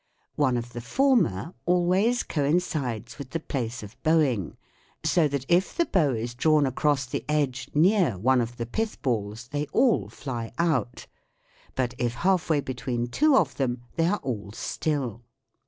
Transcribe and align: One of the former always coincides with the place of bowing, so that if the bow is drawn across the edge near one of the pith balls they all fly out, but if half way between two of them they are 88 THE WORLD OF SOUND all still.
One 0.35 0.57
of 0.57 0.73
the 0.73 0.81
former 0.81 1.53
always 1.67 2.23
coincides 2.23 3.19
with 3.19 3.29
the 3.29 3.39
place 3.39 3.83
of 3.83 3.95
bowing, 4.01 4.57
so 5.03 5.27
that 5.27 5.45
if 5.47 5.77
the 5.77 5.85
bow 5.85 6.15
is 6.15 6.33
drawn 6.33 6.65
across 6.65 7.05
the 7.05 7.23
edge 7.29 7.69
near 7.75 8.17
one 8.17 8.41
of 8.41 8.57
the 8.57 8.65
pith 8.65 8.99
balls 9.03 9.49
they 9.49 9.67
all 9.67 10.09
fly 10.09 10.53
out, 10.57 11.05
but 11.75 11.93
if 11.99 12.15
half 12.15 12.49
way 12.49 12.61
between 12.61 13.09
two 13.09 13.35
of 13.35 13.57
them 13.57 13.83
they 13.95 14.05
are 14.07 14.17
88 14.17 14.21
THE 14.23 14.27
WORLD 14.27 14.37
OF 14.37 14.41
SOUND 14.41 14.45
all 14.45 14.51
still. 14.53 15.23